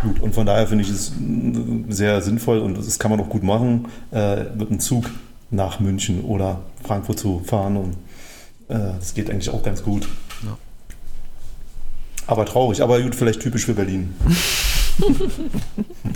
Gut, 0.04 0.20
und 0.20 0.36
von 0.36 0.46
daher 0.46 0.68
finde 0.68 0.84
ich 0.84 0.92
es 0.92 1.14
sehr 1.90 2.22
sinnvoll 2.22 2.60
und 2.60 2.78
das 2.78 3.00
kann 3.00 3.10
man 3.10 3.20
auch 3.20 3.30
gut 3.30 3.42
machen, 3.42 3.88
äh, 4.12 4.44
mit 4.56 4.70
einem 4.70 4.80
Zug 4.80 5.10
nach 5.50 5.80
München 5.80 6.22
oder 6.22 6.62
Frankfurt 6.84 7.18
zu 7.18 7.42
fahren 7.44 7.78
und 7.78 7.94
äh, 8.68 8.94
das 9.00 9.14
geht 9.14 9.32
eigentlich 9.32 9.50
auch 9.50 9.64
ganz 9.64 9.82
gut. 9.82 10.08
Ja. 10.44 10.58
Aber 12.28 12.46
traurig, 12.46 12.84
aber 12.84 13.02
gut, 13.02 13.16
vielleicht 13.16 13.40
typisch 13.40 13.66
für 13.66 13.74
Berlin. 13.74 14.14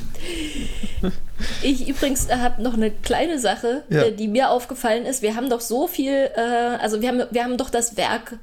ich 1.64 1.88
übrigens 1.88 2.30
habe 2.30 2.62
noch 2.62 2.74
eine 2.74 2.92
kleine 2.92 3.40
Sache, 3.40 3.84
ja. 3.90 4.04
Äh, 4.04 4.12
die 4.12 4.28
mir 4.28 4.50
aufgefallen 4.50 5.06
ist. 5.06 5.22
Wir 5.22 5.36
haben 5.36 5.50
doch 5.50 5.62
so 5.62 5.88
viel, 5.88 6.30
äh, 6.36 6.78
also 6.82 7.02
wir 7.02 7.10
haben, 7.10 7.24
wir 7.30 7.44
haben 7.44 7.58
doch 7.58 7.70
das 7.70 7.98
Werk 7.98 8.38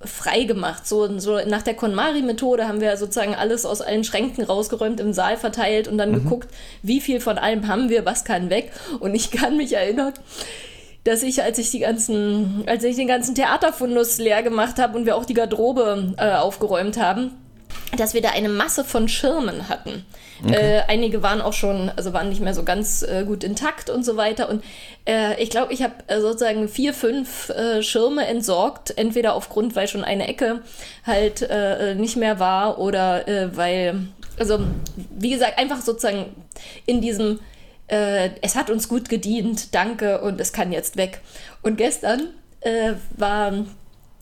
frei 0.00 0.44
gemacht. 0.44 0.86
So, 0.86 1.18
so 1.18 1.38
nach 1.46 1.62
der 1.62 1.74
KonMari-Methode 1.74 2.68
haben 2.68 2.80
wir 2.80 2.96
sozusagen 2.96 3.34
alles 3.34 3.66
aus 3.66 3.80
allen 3.80 4.04
Schränken 4.04 4.44
rausgeräumt, 4.44 5.00
im 5.00 5.12
Saal 5.12 5.36
verteilt 5.36 5.88
und 5.88 5.98
dann 5.98 6.10
mhm. 6.10 6.24
geguckt, 6.24 6.48
wie 6.82 7.00
viel 7.00 7.20
von 7.20 7.38
allem 7.38 7.66
haben 7.66 7.88
wir, 7.88 8.04
was 8.04 8.24
kann 8.24 8.50
weg. 8.50 8.72
Und 9.00 9.14
ich 9.14 9.30
kann 9.30 9.56
mich 9.56 9.74
erinnern, 9.74 10.12
dass 11.04 11.22
ich, 11.22 11.42
als 11.42 11.58
ich 11.58 11.70
die 11.70 11.80
ganzen, 11.80 12.64
als 12.66 12.84
ich 12.84 12.96
den 12.96 13.08
ganzen 13.08 13.34
Theaterfundus 13.34 14.18
leer 14.18 14.42
gemacht 14.42 14.78
habe 14.78 14.96
und 14.96 15.06
wir 15.06 15.16
auch 15.16 15.24
die 15.24 15.34
Garderobe 15.34 16.14
äh, 16.16 16.32
aufgeräumt 16.32 16.98
haben, 16.98 17.32
dass 17.96 18.14
wir 18.14 18.20
da 18.20 18.30
eine 18.30 18.48
Masse 18.48 18.84
von 18.84 19.08
Schirmen 19.08 19.68
hatten. 19.68 20.04
Okay. 20.44 20.54
Äh, 20.54 20.82
einige 20.88 21.22
waren 21.22 21.40
auch 21.40 21.52
schon, 21.52 21.90
also 21.96 22.12
waren 22.12 22.28
nicht 22.28 22.40
mehr 22.40 22.54
so 22.54 22.62
ganz 22.62 23.02
äh, 23.02 23.24
gut 23.24 23.42
intakt 23.42 23.90
und 23.90 24.04
so 24.04 24.16
weiter. 24.16 24.48
Und 24.48 24.62
äh, 25.06 25.40
ich 25.42 25.50
glaube, 25.50 25.72
ich 25.72 25.82
habe 25.82 25.94
äh, 26.06 26.20
sozusagen 26.20 26.68
vier, 26.68 26.94
fünf 26.94 27.48
äh, 27.50 27.82
Schirme 27.82 28.26
entsorgt, 28.26 28.96
entweder 28.96 29.34
aufgrund, 29.34 29.74
weil 29.74 29.88
schon 29.88 30.04
eine 30.04 30.28
Ecke 30.28 30.62
halt 31.04 31.42
äh, 31.42 31.94
nicht 31.94 32.16
mehr 32.16 32.38
war 32.38 32.78
oder 32.78 33.24
weil, 33.54 34.08
also 34.38 34.60
wie 35.10 35.30
gesagt, 35.30 35.58
einfach 35.58 35.80
sozusagen 35.80 36.26
in 36.86 37.00
diesem, 37.00 37.40
es 37.88 38.54
hat 38.54 38.68
uns 38.68 38.88
gut 38.88 39.08
gedient, 39.08 39.74
danke 39.74 40.20
und 40.20 40.38
es 40.40 40.52
kann 40.52 40.72
jetzt 40.72 40.98
weg. 40.98 41.20
Und 41.62 41.78
gestern 41.78 42.28
war 43.16 43.52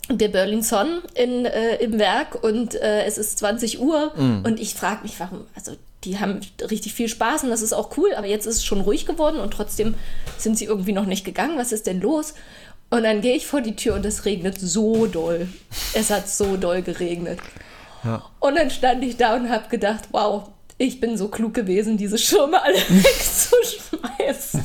der 0.09 0.29
Berlin 0.29 0.63
Sun 0.63 1.03
in, 1.15 1.47
äh, 1.47 1.77
im 1.77 1.99
Werk 1.99 2.43
und 2.43 2.75
äh, 2.75 3.05
es 3.05 3.19
ist 3.19 3.39
20 3.39 3.81
Uhr 3.81 4.13
mm. 4.17 4.45
und 4.45 4.61
ich 4.61 4.75
frage 4.75 5.03
mich, 5.03 5.19
warum, 5.19 5.47
also 5.55 5.73
die 6.05 6.19
haben 6.21 6.41
richtig 6.71 6.95
viel 6.95 7.09
Spaß 7.09 7.43
und 7.45 7.51
das 7.51 7.63
ist 7.63 7.73
auch 7.73 7.97
cool, 7.97 8.15
aber 8.15 8.27
jetzt 8.27 8.47
ist 8.47 8.57
es 8.57 8.65
schon 8.65 8.81
ruhig 8.81 9.07
geworden 9.07 9.41
und 9.41 9.53
trotzdem 9.53 9.95
sind 10.39 10.57
sie 10.57 10.67
irgendwie 10.67 10.93
noch 10.93 11.07
nicht 11.07 11.25
gegangen. 11.25 11.59
Was 11.59 11.73
ist 11.73 11.89
denn 11.89 12.01
los? 12.01 12.35
Und 12.89 13.03
dann 13.03 13.21
gehe 13.21 13.35
ich 13.35 13.47
vor 13.47 13.61
die 13.61 13.75
Tür 13.75 13.97
und 13.97 14.07
es 14.07 14.25
regnet 14.25 14.61
so 14.61 15.07
doll. 15.07 15.49
Es 15.93 16.11
hat 16.11 16.29
so 16.29 16.57
doll 16.57 16.83
geregnet. 16.83 17.41
Ja. 18.05 18.23
Und 18.39 18.57
dann 18.57 18.71
stand 18.71 19.03
ich 19.03 19.17
da 19.17 19.35
und 19.35 19.51
habe 19.51 19.69
gedacht, 19.69 20.05
wow, 20.13 20.51
ich 20.79 21.01
bin 21.01 21.17
so 21.17 21.27
klug 21.29 21.55
gewesen, 21.55 21.97
diese 21.97 22.19
Schirme 22.19 22.63
alle 22.63 22.77
wegzuschmeißen. 22.89 24.63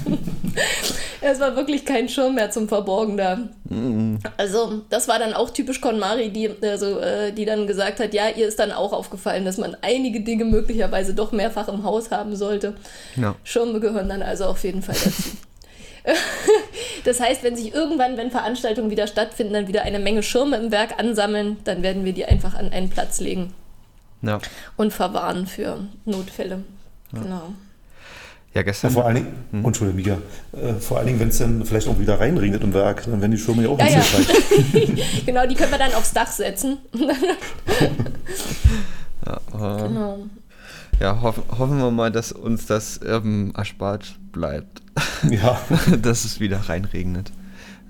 Es 1.22 1.40
war 1.40 1.56
wirklich 1.56 1.86
kein 1.86 2.10
Schirm 2.10 2.36
mehr 2.36 2.50
zum 2.50 2.68
Verborgen 2.68 3.18
da. 3.18 3.38
Mm. 3.66 4.18
Also, 4.38 4.82
das 4.90 5.08
war 5.08 5.20
dann 5.20 5.34
auch 5.34 5.52
typisch 5.52 5.80
KonMari, 5.80 6.30
die, 6.30 6.50
also, 6.62 7.00
äh, 7.00 7.32
die 7.32 7.46
dann 7.46 7.68
gesagt 7.68 8.00
hat, 8.00 8.14
ja, 8.14 8.30
ihr 8.30 8.48
ist 8.48 8.60
dann 8.60 8.72
auch 8.72 8.92
aufgefallen, 8.92 9.46
dass 9.46 9.58
man 9.58 9.78
einige 9.82 10.22
Dinge 10.22 10.46
möglicherweise 10.46 11.14
doch 11.14 11.32
mehrfach 11.32 11.68
im 11.68 11.84
Haus 11.84 12.12
haben 12.12 12.36
sollte. 12.36 12.74
Ja. 13.16 13.36
Schirme 13.44 13.80
gehören 13.80 14.10
dann 14.10 14.24
also 14.24 14.46
auf 14.46 14.64
jeden 14.64 14.82
Fall 14.82 14.96
dazu. 14.96 15.38
das 17.06 17.20
heißt, 17.20 17.44
wenn 17.44 17.56
sich 17.56 17.74
irgendwann, 17.74 18.18
wenn 18.18 18.32
Veranstaltungen 18.32 18.90
wieder 18.90 19.08
stattfinden, 19.08 19.54
dann 19.54 19.68
wieder 19.68 19.84
eine 19.84 20.00
Menge 20.00 20.24
Schirme 20.24 20.58
im 20.58 20.72
Werk 20.72 21.00
ansammeln, 21.00 21.58
dann 21.64 21.84
werden 21.84 22.06
wir 22.06 22.14
die 22.14 22.26
einfach 22.26 22.56
an 22.56 22.72
einen 22.72 22.90
Platz 22.90 23.20
legen 23.20 23.54
ja. 24.22 24.40
und 24.78 24.94
verwahren 24.94 25.48
für 25.48 25.80
Notfälle. 26.06 26.64
Ja. 27.14 27.22
Genau. 27.22 27.54
Ja, 28.54 28.64
gestern. 28.64 28.90
Ja, 28.90 28.94
vor 28.96 29.06
allen 29.06 29.16
Dingen, 29.16 29.28
hm. 29.52 29.66
Entschuldigung, 29.66 30.04
Mika, 30.04 30.18
äh, 30.62 30.74
vor 30.74 30.98
allen 30.98 31.08
Dingen, 31.08 31.20
wenn 31.22 31.30
es 31.30 31.38
dann 31.38 31.64
vielleicht 31.64 31.88
auch 31.88 31.98
wieder 32.00 32.20
reinregnet 32.20 32.62
im 32.64 32.74
Werk, 32.74 33.06
dann 33.06 33.22
werden 33.22 33.32
die 33.32 33.38
Schirme 33.38 33.64
ja 33.64 33.70
auch 33.70 33.80
ja, 33.80 33.86
nicht 33.86 33.96
ja. 33.96 34.04
so 34.04 34.94
Genau, 35.26 35.48
die 35.48 35.56
können 35.56 35.72
wir 35.72 35.78
dann 35.78 35.94
aufs 35.94 36.12
Dach 36.12 36.28
setzen. 36.28 36.80
ja, 39.26 39.38
äh, 39.54 39.88
genau. 39.88 40.18
Ja, 41.00 41.22
hoff, 41.22 41.42
hoffen 41.58 41.78
wir 41.78 41.92
mal, 41.92 42.12
dass 42.12 42.34
uns 42.34 42.66
das 42.66 43.00
ähm, 43.06 43.54
erspart 43.56 44.16
bleibt. 44.32 44.82
Ja. 45.30 45.62
dass 46.02 46.26
es 46.26 46.40
wieder 46.40 46.58
reinregnet. 46.68 47.32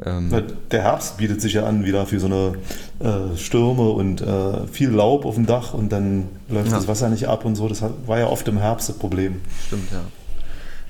Ähm, 0.06 0.30
der 0.70 0.84
Herbst 0.84 1.18
bietet 1.18 1.42
sich 1.42 1.54
ja 1.54 1.66
an 1.66 1.86
wieder 1.86 2.06
für 2.06 2.20
so 2.20 2.28
eine 2.28 2.54
äh, 3.00 3.38
Stürme 3.38 3.90
und 3.90 4.22
äh, 4.22 4.68
viel 4.68 4.90
Laub 4.90 5.26
auf 5.26 5.36
dem 5.36 5.46
Dach 5.46 5.74
und 5.74 5.92
dann 5.92 6.28
läuft 6.50 6.70
ja. 6.70 6.76
das 6.76 6.88
Wasser 6.88 7.10
nicht 7.10 7.28
ab 7.28 7.46
und 7.46 7.56
so. 7.56 7.68
Das 7.68 7.82
war 7.82 8.20
ja 8.20 8.28
oft 8.28 8.48
im 8.48 8.58
Herbst 8.58 8.90
das 8.90 8.98
Problem. 8.98 9.42
Stimmt, 9.68 9.92
ja. 9.92 10.02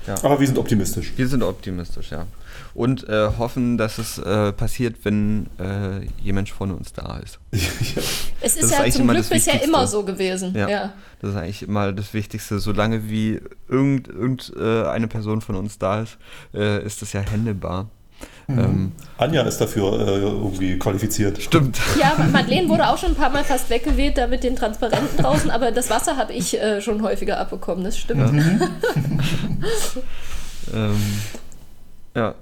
Ja. 0.06 0.14
Aber 0.22 0.38
wir 0.40 0.46
sind 0.46 0.58
optimistisch. 0.58 1.12
Wir 1.16 1.28
sind 1.28 1.42
optimistisch, 1.42 2.10
ja. 2.10 2.26
Und 2.74 3.08
äh, 3.08 3.28
hoffen, 3.38 3.76
dass 3.76 3.98
es 3.98 4.18
äh, 4.18 4.52
passiert, 4.52 4.96
wenn 5.04 5.46
äh, 5.58 6.06
jemand 6.22 6.48
von 6.48 6.70
uns 6.70 6.92
da 6.92 7.18
ist. 7.18 7.38
ja. 7.52 8.02
Es 8.40 8.56
ist, 8.56 8.64
ist 8.64 8.70
ja 8.72 8.90
zum 8.90 9.08
Glück 9.08 9.28
bisher 9.28 9.62
immer 9.62 9.86
so 9.86 10.04
gewesen. 10.04 10.54
Ja, 10.56 10.68
ja, 10.68 10.92
Das 11.20 11.30
ist 11.30 11.36
eigentlich 11.36 11.62
immer 11.62 11.92
das 11.92 12.14
Wichtigste. 12.14 12.58
Solange 12.58 13.08
wie 13.08 13.40
irgendeine 13.68 14.18
irgend, 14.18 14.52
äh, 14.56 15.06
Person 15.06 15.40
von 15.40 15.56
uns 15.56 15.78
da 15.78 16.02
ist, 16.02 16.18
ist 16.52 17.02
das 17.02 17.12
ja 17.12 17.20
händelbar. 17.20 17.88
Mhm. 18.46 18.58
Ähm, 18.58 18.92
Anja 19.18 19.42
ist 19.42 19.58
dafür 19.58 19.92
äh, 20.00 20.20
irgendwie 20.20 20.78
qualifiziert. 20.78 21.40
Stimmt. 21.42 21.78
Ja, 21.98 22.16
Madeleine 22.32 22.68
wurde 22.68 22.88
auch 22.88 22.98
schon 22.98 23.10
ein 23.10 23.16
paar 23.16 23.30
Mal 23.30 23.44
fast 23.44 23.70
weggeweht, 23.70 24.18
da 24.18 24.26
mit 24.26 24.44
den 24.44 24.56
Transparenten 24.56 25.16
draußen, 25.18 25.50
aber 25.50 25.72
das 25.72 25.90
Wasser 25.90 26.16
habe 26.16 26.32
ich 26.32 26.60
äh, 26.60 26.80
schon 26.80 27.02
häufiger 27.02 27.38
abbekommen, 27.38 27.84
das 27.84 27.98
stimmt. 27.98 28.32
Ja. 28.34 28.68
Ähm, 30.72 30.96
ja. 32.14 32.34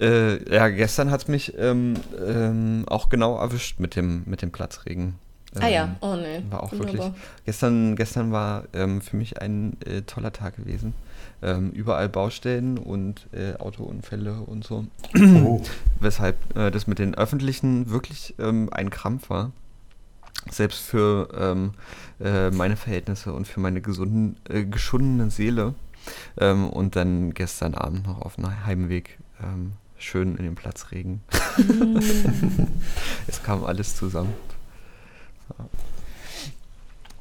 Äh, 0.00 0.52
ja, 0.52 0.68
gestern 0.68 1.10
hat 1.10 1.22
es 1.22 1.28
mich 1.28 1.54
ähm, 1.56 1.94
ähm, 2.26 2.84
auch 2.88 3.08
genau 3.08 3.38
erwischt 3.38 3.78
mit 3.78 3.94
dem, 3.94 4.22
mit 4.26 4.42
dem 4.42 4.50
Platzregen. 4.50 5.14
Ah 5.60 5.68
ja, 5.68 5.84
ähm, 5.84 5.96
oh 6.00 6.16
nee. 6.16 6.42
War 6.50 6.62
auch 6.62 6.72
Wunderbar. 6.72 6.94
wirklich. 6.94 7.22
Gestern, 7.44 7.96
gestern 7.96 8.32
war 8.32 8.64
ähm, 8.72 9.00
für 9.00 9.16
mich 9.16 9.40
ein 9.40 9.76
äh, 9.84 10.02
toller 10.02 10.32
Tag 10.32 10.56
gewesen 10.56 10.94
ähm, 11.42 11.70
überall 11.70 12.08
Baustellen 12.08 12.78
und 12.78 13.26
äh, 13.32 13.54
Autounfälle 13.58 14.34
und 14.34 14.64
so. 14.64 14.86
Oh. 15.44 15.60
Weshalb 16.00 16.56
äh, 16.56 16.70
das 16.70 16.86
mit 16.86 16.98
den 16.98 17.14
öffentlichen 17.14 17.90
wirklich 17.90 18.34
ähm, 18.38 18.68
ein 18.72 18.90
Krampf 18.90 19.28
war. 19.28 19.52
Selbst 20.50 20.80
für 20.80 21.28
ähm, 21.38 21.72
äh, 22.20 22.50
meine 22.50 22.76
Verhältnisse 22.76 23.32
und 23.32 23.46
für 23.46 23.60
meine 23.60 23.80
gesunden, 23.80 24.36
äh, 24.48 24.64
geschundene 24.64 25.30
Seele. 25.30 25.74
Ähm, 26.36 26.68
und 26.68 26.96
dann 26.96 27.32
gestern 27.32 27.74
Abend 27.74 28.06
noch 28.06 28.22
auf 28.22 28.38
einem 28.38 28.64
Heimweg 28.66 29.18
ähm, 29.40 29.72
schön 29.98 30.36
in 30.36 30.44
den 30.44 30.56
Platzregen. 30.56 31.20
es 33.28 33.42
kam 33.42 33.64
alles 33.64 33.94
zusammen. 33.94 34.32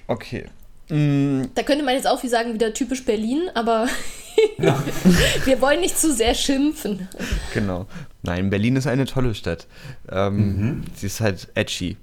Okay. 0.08 0.46
Mm. 0.90 1.44
Da 1.56 1.64
könnte 1.64 1.86
man 1.86 1.96
jetzt 1.96 2.08
auch 2.08 2.22
wie 2.22 2.28
sagen, 2.28 2.54
wieder 2.54 2.74
typisch 2.74 3.06
Berlin, 3.06 3.50
aber 3.54 3.88
ja. 4.58 4.82
wir 5.46 5.62
wollen 5.62 5.80
nicht 5.80 5.98
zu 5.98 6.14
sehr 6.14 6.36
schimpfen. 6.36 7.08
Genau. 7.54 7.88
Nein, 8.24 8.50
Berlin 8.50 8.76
ist 8.76 8.88
eine 8.88 9.06
tolle 9.06 9.34
Stadt. 9.34 9.68
Ähm, 10.10 10.36
mhm. 10.36 10.84
Sie 10.96 11.08
ist 11.08 11.22
halt 11.22 11.48
edgy. 11.56 11.98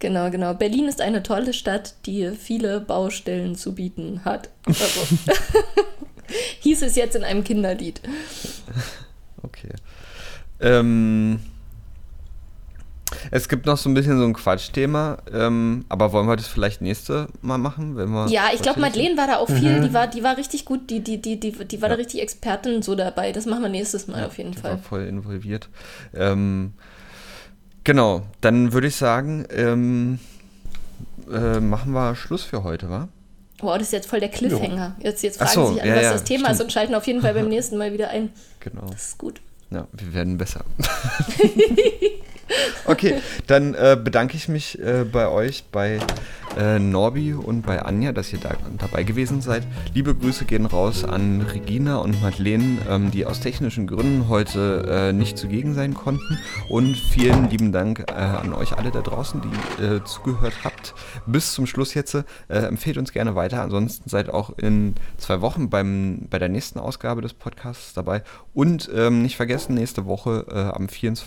Genau, 0.00 0.30
genau. 0.30 0.54
Berlin 0.54 0.88
ist 0.88 1.00
eine 1.00 1.22
tolle 1.22 1.52
Stadt, 1.52 1.94
die 2.06 2.30
viele 2.30 2.80
Baustellen 2.80 3.54
zu 3.54 3.74
bieten 3.74 4.24
hat. 4.24 4.48
Also, 4.66 4.82
hieß 6.60 6.82
es 6.82 6.96
jetzt 6.96 7.16
in 7.16 7.22
einem 7.22 7.44
Kinderlied. 7.44 8.00
Okay. 9.42 9.74
Ähm, 10.58 11.40
es 13.30 13.48
gibt 13.48 13.66
noch 13.66 13.76
so 13.76 13.88
ein 13.88 13.94
bisschen 13.94 14.18
so 14.18 14.24
ein 14.24 14.32
Quatschthema, 14.32 15.18
ähm, 15.32 15.84
aber 15.88 16.12
wollen 16.12 16.26
wir 16.26 16.36
das 16.36 16.48
vielleicht 16.48 16.80
nächste 16.80 17.28
Mal 17.42 17.58
machen, 17.58 17.96
wenn 17.96 18.10
wir. 18.10 18.28
Ja, 18.28 18.48
ich 18.52 18.62
glaube, 18.62 18.80
Madeleine 18.80 19.16
war 19.16 19.26
da 19.26 19.36
auch 19.36 19.48
viel, 19.48 19.78
mhm. 19.78 19.82
die 19.82 19.94
war, 19.94 20.06
die 20.08 20.22
war 20.22 20.36
richtig 20.36 20.64
gut, 20.64 20.90
die, 20.90 21.00
die, 21.00 21.20
die, 21.20 21.38
die, 21.38 21.52
die 21.52 21.82
war 21.82 21.88
ja. 21.88 21.96
da 21.96 22.00
richtig 22.00 22.22
Expertin 22.22 22.82
so 22.82 22.94
dabei. 22.94 23.32
Das 23.32 23.46
machen 23.46 23.62
wir 23.62 23.68
nächstes 23.68 24.08
Mal 24.08 24.20
ja, 24.20 24.26
auf 24.26 24.38
jeden 24.38 24.52
die 24.52 24.58
Fall. 24.58 24.72
War 24.72 24.78
voll 24.78 25.02
involviert. 25.02 25.68
Ähm, 26.14 26.72
genau, 27.84 28.22
dann 28.40 28.72
würde 28.72 28.88
ich 28.88 28.96
sagen, 28.96 29.46
ähm, 29.50 30.18
äh, 31.32 31.60
machen 31.60 31.92
wir 31.92 32.16
Schluss 32.16 32.42
für 32.42 32.64
heute, 32.64 32.90
wa? 32.90 33.08
Wow, 33.60 33.74
das 33.74 33.88
ist 33.88 33.92
jetzt 33.92 34.08
voll 34.08 34.20
der 34.20 34.30
Cliffhanger. 34.30 34.96
Jetzt, 35.00 35.22
jetzt 35.22 35.38
fragen 35.38 35.52
so, 35.52 35.72
sich 35.72 35.82
alle, 35.82 35.90
ja, 35.90 35.96
was 35.96 36.12
das 36.12 36.24
Thema 36.24 36.46
stimmt. 36.46 36.54
ist 36.54 36.62
und 36.62 36.72
schalten 36.72 36.94
auf 36.94 37.06
jeden 37.06 37.20
Fall 37.20 37.34
beim 37.34 37.48
nächsten 37.48 37.76
Mal 37.76 37.92
wieder 37.92 38.08
ein. 38.08 38.30
Genau. 38.60 38.86
Das 38.90 39.08
ist 39.08 39.18
gut. 39.18 39.40
Ja, 39.70 39.86
wir 39.92 40.14
werden 40.14 40.36
besser. 40.36 40.64
Okay, 42.84 43.20
dann 43.46 43.74
äh, 43.74 43.96
bedanke 44.02 44.36
ich 44.36 44.48
mich 44.48 44.78
äh, 44.80 45.04
bei 45.04 45.28
euch, 45.28 45.64
bei 45.70 46.00
äh, 46.58 46.78
Norbi 46.78 47.34
und 47.34 47.62
bei 47.62 47.82
Anja, 47.82 48.12
dass 48.12 48.32
ihr 48.32 48.40
da, 48.40 48.54
dabei 48.78 49.04
gewesen 49.04 49.40
seid. 49.40 49.66
Liebe 49.94 50.14
Grüße 50.14 50.44
gehen 50.44 50.66
raus 50.66 51.04
an 51.04 51.42
Regina 51.42 51.98
und 51.98 52.20
Madeleine, 52.20 52.78
ähm, 52.88 53.10
die 53.10 53.26
aus 53.26 53.40
technischen 53.40 53.86
Gründen 53.86 54.28
heute 54.28 55.10
äh, 55.10 55.12
nicht 55.12 55.38
zugegen 55.38 55.74
sein 55.74 55.94
konnten. 55.94 56.38
Und 56.68 56.96
vielen 56.96 57.48
lieben 57.50 57.70
Dank 57.72 58.04
äh, 58.10 58.14
an 58.14 58.52
euch 58.52 58.76
alle 58.76 58.90
da 58.90 59.00
draußen, 59.00 59.40
die 59.40 59.84
äh, 59.84 60.04
zugehört 60.04 60.54
habt. 60.64 60.94
Bis 61.26 61.52
zum 61.52 61.66
Schluss 61.66 61.94
jetzt. 61.94 62.16
empfehlt 62.48 62.98
uns 62.98 63.12
gerne 63.12 63.34
weiter. 63.34 63.62
Ansonsten 63.62 64.08
seid 64.08 64.30
auch 64.30 64.58
in 64.58 64.94
zwei 65.18 65.40
Wochen 65.40 65.70
beim, 65.70 66.26
bei 66.28 66.38
der 66.38 66.48
nächsten 66.48 66.78
Ausgabe 66.78 67.22
des 67.22 67.34
Podcasts 67.34 67.94
dabei. 67.94 68.22
Und 68.54 68.90
ähm, 68.94 69.22
nicht 69.22 69.36
vergessen, 69.36 69.74
nächste 69.74 70.06
Woche 70.06 70.72
am 70.74 70.88
24 70.88 71.22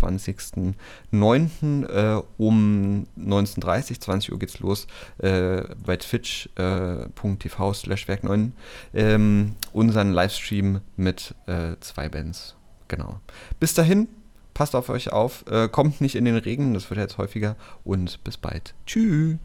9. 1.14 1.86
Äh, 1.88 2.22
um 2.38 3.08
19.30 3.18 4.00
20 4.02 4.32
Uhr 4.32 4.40
geht's 4.40 4.60
los 4.60 4.88
äh, 5.20 5.64
bei 5.86 5.98
twitch.tv 5.98 7.70
äh, 7.70 7.74
slash 7.74 8.08
werk 8.08 8.24
9 8.24 8.54
ähm, 8.94 9.56
unseren 9.72 10.12
Livestream 10.12 10.82
mit 10.98 11.36
äh, 11.48 11.76
zwei 11.80 12.10
Bands. 12.10 12.56
Genau. 12.88 13.20
Bis 13.60 13.74
dahin, 13.74 14.08
passt 14.54 14.76
auf 14.76 14.90
euch 14.90 15.12
auf, 15.12 15.46
äh, 15.50 15.68
kommt 15.68 16.02
nicht 16.02 16.16
in 16.16 16.26
den 16.26 16.36
Regen, 16.36 16.74
das 16.74 16.90
wird 16.90 17.00
jetzt 17.00 17.18
häufiger 17.18 17.56
und 17.84 18.24
bis 18.24 18.38
bald. 18.38 18.74
Tschüss. 18.86 19.38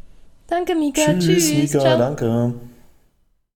Danke, 0.48 0.74
Mika. 0.74 1.02
Tschüss, 1.18 1.48
Tschüss. 1.48 1.52
Mika, 1.54 1.80
Ciao. 1.80 1.98
danke. 1.98 2.54